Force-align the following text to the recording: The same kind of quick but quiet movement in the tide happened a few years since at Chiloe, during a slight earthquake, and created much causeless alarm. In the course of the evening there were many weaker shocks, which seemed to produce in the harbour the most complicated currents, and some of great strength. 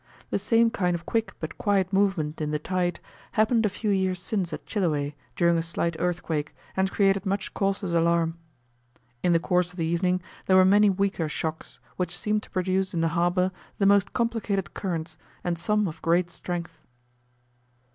The 0.31 0.39
same 0.39 0.71
kind 0.71 0.95
of 0.95 1.05
quick 1.05 1.35
but 1.39 1.59
quiet 1.59 1.93
movement 1.93 2.41
in 2.41 2.49
the 2.49 2.57
tide 2.57 2.99
happened 3.33 3.67
a 3.67 3.69
few 3.69 3.91
years 3.91 4.19
since 4.19 4.51
at 4.51 4.65
Chiloe, 4.65 5.11
during 5.35 5.59
a 5.59 5.61
slight 5.61 5.95
earthquake, 5.99 6.55
and 6.75 6.89
created 6.89 7.23
much 7.23 7.53
causeless 7.53 7.91
alarm. 7.93 8.39
In 9.21 9.31
the 9.31 9.39
course 9.39 9.71
of 9.73 9.77
the 9.77 9.85
evening 9.85 10.19
there 10.47 10.55
were 10.57 10.65
many 10.65 10.89
weaker 10.89 11.29
shocks, 11.29 11.79
which 11.97 12.17
seemed 12.17 12.41
to 12.41 12.49
produce 12.49 12.95
in 12.95 13.01
the 13.01 13.09
harbour 13.09 13.51
the 13.77 13.85
most 13.85 14.11
complicated 14.11 14.73
currents, 14.73 15.19
and 15.43 15.55
some 15.59 15.87
of 15.87 16.01
great 16.01 16.31
strength. 16.31 16.81